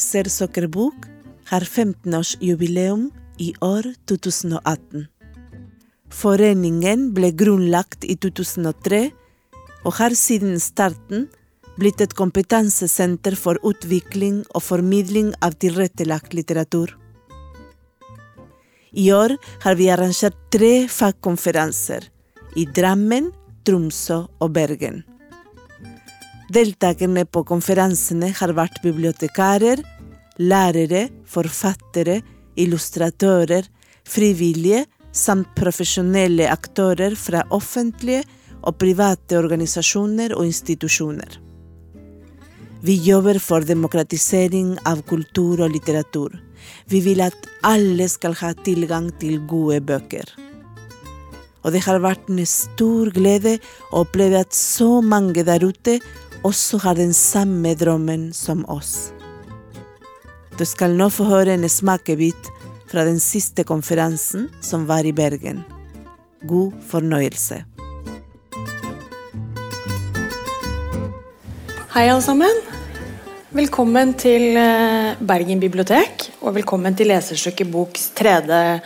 Lesersokkerbok 0.00 0.94
har 1.50 1.60
15-årsjubileum 1.60 3.10
i 3.36 3.50
år 3.60 3.84
2018. 4.08 5.02
Foreningen 6.08 7.02
ble 7.12 7.28
grunnlagt 7.36 8.06
i 8.08 8.16
2003 8.16 9.02
og 9.84 9.92
har 9.98 10.16
siden 10.16 10.56
starten 10.56 11.26
blitt 11.76 12.00
et 12.00 12.16
kompetansesenter 12.16 13.36
for 13.36 13.60
utvikling 13.60 14.40
og 14.54 14.64
formidling 14.70 15.34
av 15.44 15.58
tilrettelagt 15.60 16.32
litteratur. 16.32 16.96
I 18.96 19.12
år 19.12 19.36
har 19.66 19.76
vi 19.76 19.92
arrangert 19.92 20.40
tre 20.48 20.88
fagkonferanser 20.88 22.08
i 22.56 22.64
Drammen, 22.64 23.34
Tromsø 23.68 24.22
og 24.40 24.56
Bergen. 24.56 25.02
Deltakerne 26.50 27.22
på 27.30 27.44
konferansene 27.46 28.32
har 28.34 28.50
vært 28.58 28.80
bibliotekarer, 28.82 29.84
lærere, 30.42 31.04
forfattere, 31.30 32.16
illustratører, 32.58 33.68
frivillige 34.02 34.82
samt 35.14 35.52
profesjonelle 35.54 36.48
aktører 36.50 37.14
fra 37.14 37.44
offentlige 37.54 38.24
og 38.66 38.80
private 38.82 39.38
organisasjoner 39.38 40.34
og 40.34 40.48
institusjoner. 40.48 41.38
Vi 42.82 42.96
jobber 43.04 43.38
for 43.38 43.62
demokratisering 43.62 44.72
av 44.88 45.04
kultur 45.06 45.60
og 45.62 45.70
litteratur. 45.70 46.34
Vi 46.90 46.98
vil 47.04 47.22
at 47.22 47.46
alle 47.62 48.08
skal 48.10 48.34
ha 48.40 48.54
tilgang 48.64 49.10
til 49.20 49.38
gode 49.46 49.78
bøker. 49.86 50.24
Og 51.62 51.76
det 51.76 51.84
har 51.84 52.00
vært 52.02 52.26
en 52.32 52.42
stor 52.48 53.12
glede 53.14 53.58
å 53.92 54.02
oppleve 54.02 54.40
at 54.42 54.56
så 54.56 54.98
mange 55.04 55.44
der 55.44 55.62
ute 55.62 55.98
også 56.46 56.78
har 56.84 56.96
den 56.96 57.12
samme 57.14 57.74
drømmen 57.76 58.30
som 58.32 58.64
oss. 58.70 59.12
Du 60.56 60.64
skal 60.68 60.96
nå 60.96 61.08
få 61.12 61.26
høre 61.28 61.54
en 61.56 61.68
smakebit 61.68 62.48
fra 62.90 63.04
den 63.06 63.20
siste 63.22 63.64
konferansen 63.64 64.48
som 64.64 64.86
var 64.88 65.06
i 65.06 65.12
Bergen. 65.12 65.62
God 66.48 66.72
fornøyelse. 66.88 67.62
Hei, 71.90 72.06
alle 72.06 72.22
sammen. 72.24 72.62
Velkommen 73.50 74.14
til 74.14 74.54
eh, 74.56 75.18
Bergen 75.26 75.60
bibliotek, 75.60 76.28
og 76.40 76.54
velkommen 76.54 76.94
til 76.96 77.10
Leserstykket 77.10 77.68
Boks 77.72 78.12
tredje 78.16 78.78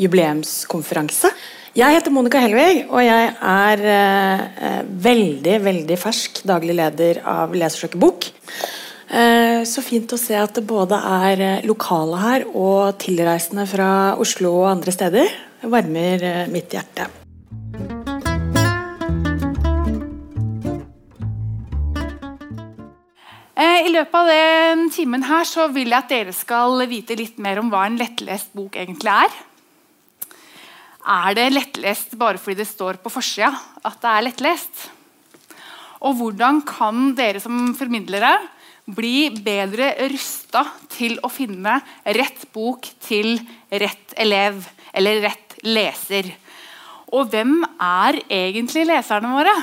jubileumskonferanse. 0.00 1.30
Jeg 1.76 1.92
heter 1.92 2.12
Monica 2.14 2.40
Helvig, 2.40 2.86
og 2.88 3.02
jeg 3.04 3.32
er 3.44 3.82
eh, 3.92 4.78
veldig 5.04 5.56
veldig 5.60 5.96
fersk 6.00 6.40
daglig 6.48 6.78
leder 6.78 7.20
av 7.28 7.52
Lesersøket 7.52 8.00
Bok. 8.00 8.28
Eh, 9.12 9.60
så 9.68 9.84
fint 9.84 10.08
å 10.08 10.18
se 10.20 10.36
at 10.40 10.56
det 10.56 10.64
både 10.64 10.96
er 10.96 11.42
eh, 11.44 11.66
lokale 11.68 12.20
her 12.22 12.46
og 12.48 12.96
tilreisende 13.02 13.66
fra 13.68 13.90
Oslo 14.16 14.54
og 14.62 14.70
andre 14.70 14.94
steder. 14.96 15.34
Det 15.60 15.68
varmer 15.68 16.24
eh, 16.24 16.46
mitt 16.48 16.72
hjerte. 16.72 17.04
Eh, 23.58 23.84
I 23.84 23.92
løpet 23.92 24.16
av 24.22 24.32
den 24.32 24.88
timen 24.96 25.28
her 25.28 25.44
så 25.44 25.68
vil 25.76 25.92
jeg 25.92 26.00
at 26.00 26.16
dere 26.16 26.32
skal 26.32 26.80
vite 26.88 27.18
litt 27.20 27.36
mer 27.36 27.60
om 27.60 27.68
hva 27.68 27.84
en 27.90 28.00
lettlest 28.00 28.56
bok 28.56 28.80
egentlig 28.80 29.12
er. 29.26 29.38
Er 31.08 31.32
det 31.32 31.46
lettlest 31.54 32.12
bare 32.20 32.36
fordi 32.36 32.60
det 32.60 32.68
står 32.68 32.98
på 33.00 33.12
forsida 33.12 33.48
at 33.86 33.96
det 34.02 34.10
er 34.12 34.24
lettlest? 34.26 34.82
Og 36.04 36.18
hvordan 36.18 36.60
kan 36.68 37.14
dere 37.16 37.40
som 37.40 37.72
formidlere 37.78 38.34
bli 38.88 39.30
bedre 39.44 39.94
rusta 40.12 40.66
til 40.92 41.16
å 41.24 41.30
finne 41.32 41.78
rett 42.16 42.44
bok 42.52 42.90
til 43.04 43.38
rett 43.72 44.12
elev 44.20 44.60
eller 44.92 45.24
rett 45.24 45.56
leser? 45.64 46.28
Og 47.08 47.32
hvem 47.32 47.62
er 47.80 48.20
egentlig 48.28 48.84
leserne 48.90 49.32
våre? 49.32 49.56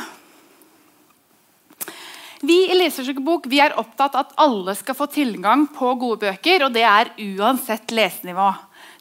Vi 2.45 2.57
i 2.69 2.75
Lesersykebok 2.78 3.47
vi 3.50 3.57
er 3.63 3.73
opptatt 3.79 4.13
av 4.13 4.28
at 4.28 4.33
alle 4.44 4.75
skal 4.78 4.97
få 4.97 5.07
tilgang 5.09 5.63
på 5.73 5.94
gode 5.97 6.28
bøker. 6.28 6.66
og 6.66 6.73
Det 6.75 6.83
er 6.85 7.09
uansett 7.17 7.94
lesenivå. 7.95 8.51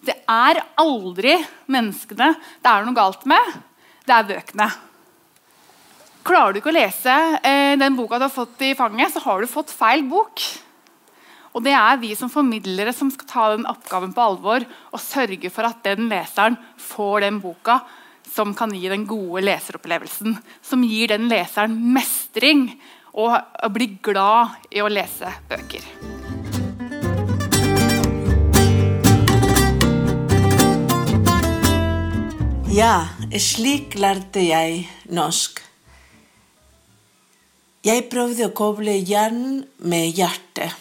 Det 0.05 0.15
er 0.31 0.63
aldri 0.81 1.35
menneskene 1.69 2.31
det 2.39 2.71
er 2.71 2.87
noe 2.87 2.97
galt 2.97 3.27
med. 3.29 3.51
Det 4.07 4.15
er 4.17 4.29
bøkene. 4.31 4.69
Klarer 6.25 6.55
du 6.55 6.61
ikke 6.63 6.73
å 6.73 6.77
lese 6.79 7.17
eh, 7.45 7.75
den 7.77 7.99
boka 7.99 8.17
du 8.17 8.25
har 8.25 8.33
fått 8.33 8.63
i 8.65 8.73
fanget, 8.79 9.13
så 9.13 9.21
har 9.27 9.43
du 9.43 9.51
fått 9.51 9.75
feil 9.77 10.07
bok. 10.09 10.41
Og 11.53 11.67
Det 11.67 11.75
er 11.77 12.01
vi 12.01 12.15
som 12.17 12.33
formidlere 12.33 12.95
som 12.97 13.11
skal 13.13 13.29
ta 13.29 13.51
den 13.53 13.69
oppgaven 13.69 14.15
på 14.17 14.25
alvor 14.25 14.65
og 14.65 15.05
sørge 15.05 15.53
for 15.53 15.69
at 15.69 15.85
den 15.85 16.09
leseren 16.09 16.57
får 16.81 17.27
den 17.27 17.43
boka 17.45 17.83
som 18.35 18.55
kan 18.57 18.73
gi 18.75 18.89
den 18.89 19.05
gode 19.07 19.45
leseropplevelsen. 19.45 20.39
Som 20.65 20.85
gir 20.89 21.13
den 21.13 21.29
leseren 21.29 21.77
mestring 21.93 22.71
og 23.15 23.71
bli 23.75 23.95
glad 24.03 24.59
i 24.75 24.83
å 24.83 24.91
lese 24.91 25.31
bøker. 25.51 25.87
Ja, 32.75 33.07
slik 33.39 33.95
lærte 34.03 34.43
jeg 34.43 34.81
norsk. 35.15 35.61
Jeg 37.87 38.09
prøvde 38.11 38.49
å 38.49 38.55
koble 38.57 38.97
hjernen 38.97 39.61
med 39.85 40.17
hjertet. 40.19 40.75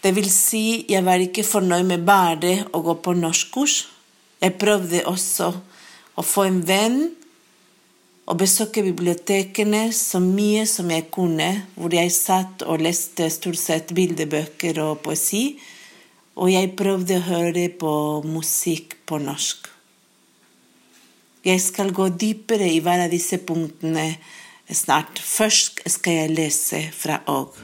Det 0.00 0.14
vil 0.16 0.30
si, 0.32 0.86
jeg 0.88 1.04
var 1.04 1.20
ikke 1.20 1.44
fornøyd 1.44 1.84
med 1.90 2.06
bare 2.08 2.54
å 2.72 2.80
gå 2.86 2.94
på 3.02 3.12
norskkurs. 3.18 3.74
Jeg 4.40 4.56
prøvde 4.56 5.02
også 5.10 5.50
å 6.16 6.24
få 6.24 6.46
en 6.46 6.62
venn 6.64 7.00
og 8.26 8.40
besøke 8.40 8.82
bibliotekene 8.82 9.86
så 9.94 10.18
mye 10.22 10.64
som 10.66 10.90
jeg 10.90 11.06
kunne, 11.14 11.48
hvor 11.78 11.94
jeg 11.94 12.10
satt 12.14 12.64
og 12.66 12.82
leste 12.82 13.28
stort 13.30 13.60
sett 13.60 13.94
bildebøker 13.94 14.80
og 14.82 14.98
poesi, 15.04 15.60
og 16.36 16.50
jeg 16.50 16.74
prøvde 16.76 17.20
å 17.20 17.26
høre 17.30 17.68
på 17.78 17.92
musikk 18.26 18.98
på 19.06 19.20
norsk. 19.22 19.70
Jeg 21.46 21.62
skal 21.62 21.94
gå 21.94 22.08
dypere 22.10 22.66
i 22.66 22.80
hver 22.82 23.04
av 23.04 23.12
disse 23.14 23.38
punktene 23.46 24.08
snart. 24.74 25.20
Først 25.22 25.84
skal 25.86 26.18
jeg 26.18 26.34
lese 26.34 26.82
fra 26.90 27.20
Åg. 27.30 27.62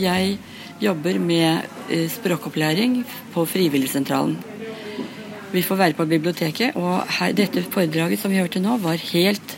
Jeg 0.00 0.38
jobber 0.80 1.18
med 1.20 1.68
eh, 1.92 2.08
språkopplæring 2.08 3.02
på 3.34 3.44
Frivilligsentralen. 3.44 4.38
Vi 5.50 5.62
får 5.66 5.80
være 5.80 5.98
på 5.98 6.06
biblioteket, 6.06 6.76
og 6.78 7.00
her, 7.18 7.32
dette 7.34 7.62
foredraget 7.72 8.20
som 8.22 8.30
vi 8.30 8.38
hørte 8.38 8.62
nå, 8.62 8.76
var 8.82 9.00
helt 9.10 9.56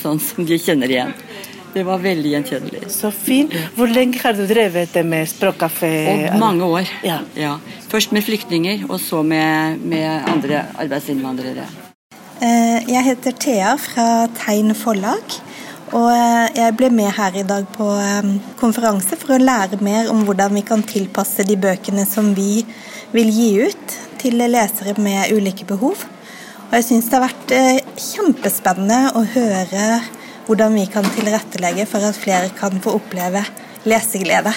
sånn 0.00 0.20
som 0.22 0.46
de 0.48 0.56
kjenner 0.60 0.92
igjen. 0.92 1.12
Det 1.70 1.84
var 1.86 2.00
veldig 2.02 2.32
gjenkjennelig. 2.32 2.86
Så 2.90 3.12
fint. 3.14 3.52
Hvor 3.76 3.90
lenge 3.90 4.18
har 4.24 4.34
du 4.34 4.42
drevet 4.48 4.90
det 4.94 5.04
med 5.06 5.28
språkkafé? 5.30 5.92
mange 6.40 6.66
år. 6.66 6.88
Ja. 7.06 7.20
ja. 7.38 7.58
Først 7.92 8.16
med 8.16 8.24
flyktninger, 8.26 8.88
og 8.88 8.98
så 9.02 9.22
med, 9.22 9.84
med 9.84 10.26
andre 10.32 10.64
arbeidsinnvandrere. 10.82 11.68
Eh, 12.40 12.88
jeg 12.88 13.04
heter 13.04 13.36
Thea 13.36 13.76
fra 13.78 14.08
Tegn 14.40 14.74
forlag. 14.74 15.38
Og 15.90 16.08
eh, 16.14 16.46
jeg 16.56 16.74
ble 16.78 16.90
med 16.94 17.10
her 17.14 17.38
i 17.38 17.46
dag 17.46 17.66
på 17.76 17.86
eh, 18.00 18.34
konferanse 18.58 19.18
for 19.20 19.36
å 19.36 19.42
lære 19.42 19.80
mer 19.84 20.10
om 20.10 20.24
hvordan 20.26 20.56
vi 20.56 20.64
kan 20.66 20.82
tilpasse 20.86 21.46
de 21.46 21.58
bøkene 21.60 22.06
som 22.08 22.32
vi 22.34 22.64
vil 23.14 23.30
gi 23.34 23.50
ut, 23.66 23.96
til 24.20 24.40
lesere 24.40 24.94
med 25.00 25.32
ulike 25.34 25.66
behov. 25.68 26.04
Og 26.70 26.76
jeg 26.78 26.86
syns 26.86 27.08
det 27.10 27.18
har 27.18 27.26
vært 27.26 27.54
eh, 27.56 27.80
kjempespennende 27.98 29.00
å 29.18 29.24
høre 29.34 29.86
hvordan 30.46 30.76
vi 30.78 30.84
kan 30.90 31.06
tilrettelegge 31.14 31.86
for 31.90 32.04
at 32.06 32.18
flere 32.18 32.52
kan 32.58 32.78
få 32.82 32.94
oppleve 33.00 33.42
leseglede. 33.88 34.54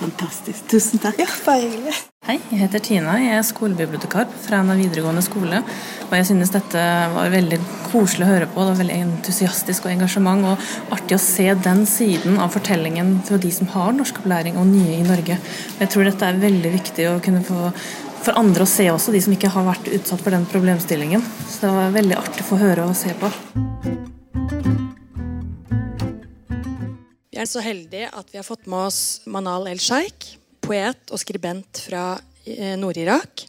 Fantastisk. 0.00 0.64
Tusen 0.70 1.02
takk. 1.02 1.18
Ja, 1.20 1.28
bare 1.46 1.66
hyggelig. 1.66 1.96
Hei, 2.30 2.36
jeg 2.52 2.60
heter 2.60 2.82
Tina. 2.86 3.14
Jeg 3.18 3.32
er 3.34 3.42
skolebibliotekar 3.42 4.28
fra 4.44 4.60
en 4.62 4.68
videregående 4.78 5.22
skole. 5.26 5.64
Og 6.04 6.12
jeg 6.14 6.28
synes 6.28 6.52
dette 6.54 6.82
var 7.10 7.32
veldig 7.32 7.56
koselig 7.88 8.22
å 8.22 8.28
høre 8.28 8.46
på. 8.46 8.62
Det 8.62 8.68
var 8.68 8.78
veldig 8.84 8.98
entusiastisk 9.02 9.88
og 9.88 9.90
engasjement. 9.96 10.46
Og 10.46 10.92
artig 10.94 11.16
å 11.16 11.24
se 11.24 11.48
den 11.64 11.80
siden 11.90 12.38
av 12.38 12.52
fortellingen 12.54 13.16
fra 13.26 13.40
de 13.42 13.50
som 13.50 13.66
har 13.72 13.96
norskopplæring 13.96 14.60
og 14.62 14.70
nye 14.70 15.00
i 15.00 15.08
Norge. 15.08 15.40
Jeg 15.80 15.90
tror 15.90 16.06
dette 16.06 16.28
er 16.28 16.38
veldig 16.38 16.70
viktig 16.76 17.08
å 17.10 17.16
kunne 17.24 17.42
få 17.48 17.72
for 18.20 18.38
andre 18.38 18.62
å 18.62 18.70
se 18.76 18.86
også, 18.92 19.10
de 19.10 19.24
som 19.26 19.34
ikke 19.34 19.50
har 19.50 19.66
vært 19.66 19.90
utsatt 19.90 20.22
for 20.22 20.30
den 20.30 20.46
problemstillingen. 20.52 21.26
Så 21.50 21.64
det 21.64 21.72
var 21.80 21.96
veldig 21.98 22.20
artig 22.20 22.44
å 22.44 22.50
få 22.52 22.60
høre 22.62 22.86
og 22.86 22.94
se 23.00 23.10
på. 23.18 23.32
Vi 27.34 27.42
er 27.42 27.50
så 27.50 27.64
heldige 27.66 28.12
at 28.14 28.30
vi 28.30 28.38
har 28.38 28.46
fått 28.46 28.70
med 28.70 28.86
oss 28.86 29.00
Manal 29.26 29.66
El-Sheikh, 29.72 30.36
poet 30.70 31.10
og 31.10 31.18
skribent 31.18 31.82
fra 31.88 32.14
eh, 32.46 32.76
Nord-Irak. 32.78 33.46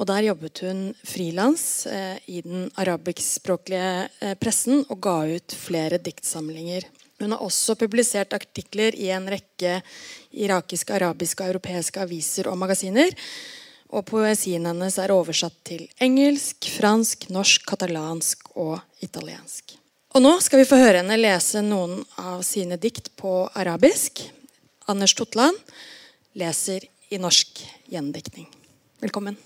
Og 0.00 0.08
Der 0.08 0.24
jobbet 0.24 0.62
hun 0.64 0.80
frilans 1.04 1.86
eh, 1.86 2.16
i 2.32 2.40
den 2.40 2.70
arabiskspråklige 2.80 4.08
eh, 4.08 4.36
pressen 4.40 4.86
og 4.88 5.00
ga 5.04 5.18
ut 5.28 5.52
flere 5.52 6.00
diktsamlinger. 6.00 6.88
Hun 7.20 7.34
har 7.36 7.44
også 7.44 7.76
publisert 7.78 8.32
artikler 8.34 8.96
i 8.96 9.10
en 9.14 9.28
rekke 9.30 9.82
irakiske, 10.32 10.96
arabiske 10.96 11.44
og 11.44 11.52
europeiske 11.52 12.00
aviser 12.02 12.48
og 12.50 12.56
magasiner. 12.58 13.12
Og 13.92 14.06
poesien 14.08 14.64
hennes 14.64 14.96
er 14.98 15.12
oversatt 15.12 15.58
til 15.68 15.84
engelsk, 16.00 16.64
fransk, 16.80 17.28
norsk, 17.28 17.68
katalansk 17.68 18.54
og 18.56 18.78
italiensk. 19.04 19.76
Og 20.16 20.24
nå 20.24 20.32
skal 20.44 20.62
vi 20.62 20.68
få 20.68 20.80
høre 20.80 21.02
henne 21.02 21.20
lese 21.20 21.60
noen 21.64 22.00
av 22.20 22.40
sine 22.44 22.80
dikt 22.80 23.12
på 23.20 23.42
arabisk. 23.52 24.24
Anders 24.90 25.14
Totland 25.14 25.60
leser 26.34 26.80
i 27.10 27.18
norsk 27.18 27.60
gjendiktning. 27.90 28.48
Velkommen. 29.02 29.36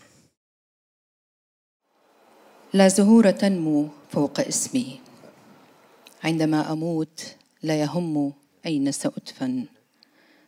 لا 2.75 2.89
زهور 2.89 3.31
تنمو 3.31 3.89
فوق 4.11 4.41
اسمي 4.41 5.01
عندما 6.25 6.73
أموت 6.73 7.35
لا 7.63 7.81
يهم 7.81 8.33
أين 8.67 8.93
سأدفن 8.93 9.65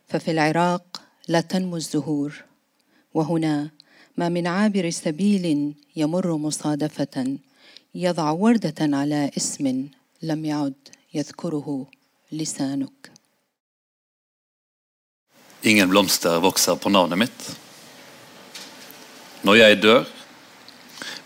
ففي 0.07 0.31
العراق 0.31 1.01
لا 1.27 1.41
تنمو 1.41 1.75
الزهور 1.75 2.43
وهنا 3.13 3.69
ما 4.17 4.29
من 4.29 4.47
عابر 4.47 4.89
سبيل 4.89 5.73
يمر 5.95 6.37
مصادفة 6.37 7.37
يضع 7.95 8.31
وردة 8.31 8.97
على 8.97 9.31
اسم 9.37 9.87
لم 10.21 10.45
يعد 10.45 10.87
يذكره 11.13 11.87
لسانك 12.31 13.11
Ingen 15.62 15.88
blomster 15.88 16.40
vokser 16.44 16.76
på 16.76 16.92
navnet 16.92 17.20
mitt. 17.24 17.46
Når 19.44 19.60
jeg 19.60 19.80
dør, 19.82 20.08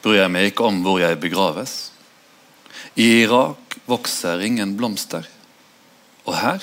bryr 0.03 0.23
jeg 0.23 0.33
meg 0.35 0.51
ikke 0.51 0.69
om 0.69 0.83
hvor 0.85 1.01
jeg 1.03 1.21
begraves. 1.23 1.77
I 2.99 3.25
Irak 3.25 3.79
vokser 3.87 4.43
ingen 4.47 4.77
blomster. 4.79 5.27
Og 6.27 6.37
her? 6.39 6.63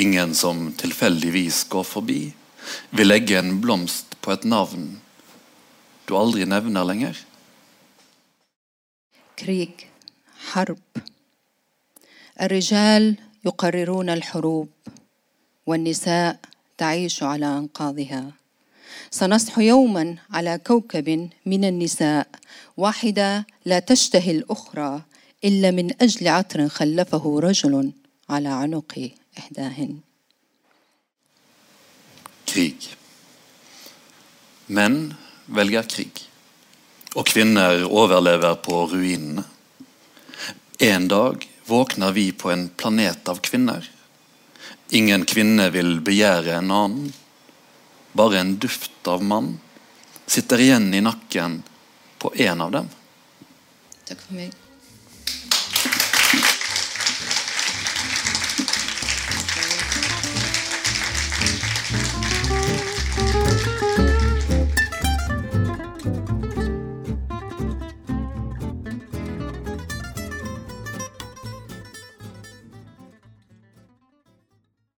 Ingen 0.00 0.34
som 0.34 0.72
tilfeldigvis 0.76 1.64
går 1.72 1.86
forbi, 1.86 2.20
vil 2.90 3.08
legge 3.08 3.38
en 3.38 3.58
blomst 3.62 4.16
på 4.24 4.32
et 4.34 4.44
navn 4.48 4.94
du 6.04 6.16
aldri 6.16 6.44
nevner 6.44 6.84
lenger. 6.84 7.16
كريك 9.38 9.90
حرب 10.52 10.78
الرجال 12.40 13.16
يقررون 13.44 14.10
الحروب 14.10 14.68
والنساء 15.69 16.39
تعيش 16.77 17.23
على 17.23 17.45
أنقاضها 17.45 18.31
سنصح 19.11 19.57
يوما 19.59 20.15
على 20.31 20.57
كوكب 20.67 21.29
من 21.45 21.63
النساء 21.65 22.27
واحدة 22.77 23.45
لا 23.65 23.79
تشتهي 23.79 24.31
الأخرى 24.31 25.01
إلا 25.43 25.71
من 25.71 26.01
أجل 26.01 26.27
عطر 26.27 26.69
خلفه 26.69 27.39
رجل 27.39 27.91
على 28.29 28.49
عنق 28.49 29.09
إحداهن 29.37 29.99
Krig. 32.49 32.81
Menn 34.67 35.13
velger 35.45 35.85
krig. 35.85 36.23
Og 37.13 37.27
kvinner 37.29 37.83
overlever 37.85 38.55
på 38.55 38.87
ruinene. 38.89 39.43
En 40.79 41.05
dag 41.07 41.45
våkner 41.69 42.11
vi 42.11 42.31
på 42.31 42.49
en 42.49 42.65
planet 42.73 43.29
av 43.29 43.37
kvinner. 43.45 43.85
Ingen 44.89 45.25
kvinne 45.29 45.69
vil 45.73 45.99
begjære 46.01 46.55
en 46.57 46.71
annen. 46.73 47.11
Bare 48.17 48.39
en 48.41 48.55
duft 48.57 49.07
av 49.07 49.21
mann 49.23 49.59
sitter 50.29 50.61
igjen 50.61 50.93
i 50.93 51.01
nakken 51.01 51.61
på 52.17 52.33
en 52.35 52.61
av 52.61 52.71
dem. 52.71 52.89
Takk 54.05 54.21
for 54.21 54.33
mig. 54.37 54.49